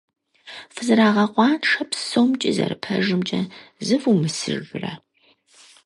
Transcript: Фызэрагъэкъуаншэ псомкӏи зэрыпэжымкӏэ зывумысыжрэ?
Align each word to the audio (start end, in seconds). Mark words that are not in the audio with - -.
Фызэрагъэкъуаншэ 0.73 1.81
псомкӏи 1.91 2.51
зэрыпэжымкӏэ 2.55 3.41
зывумысыжрэ? 3.85 4.91